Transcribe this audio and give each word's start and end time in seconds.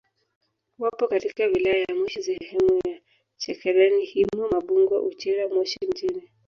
Wapo 0.79 1.07
katika 1.07 1.45
wilaya 1.45 1.85
ya 1.89 1.95
Moshi 1.95 2.23
sehemu 2.23 2.81
za 2.85 2.99
Chekereni 3.37 4.05
Himo 4.05 4.49
Mabungo 4.51 5.01
Uchira 5.03 5.47
Moshi 5.47 5.79
mjini 5.87 6.29